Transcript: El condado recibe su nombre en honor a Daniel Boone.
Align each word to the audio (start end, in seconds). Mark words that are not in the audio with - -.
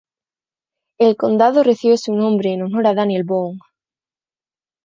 El 0.97 1.15
condado 1.15 1.61
recibe 1.63 1.95
su 1.95 2.15
nombre 2.15 2.51
en 2.53 2.63
honor 2.63 2.87
a 2.87 2.95
Daniel 2.95 3.23
Boone. 3.23 3.59